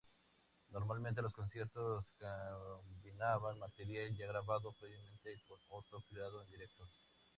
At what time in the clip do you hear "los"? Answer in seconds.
1.21-1.31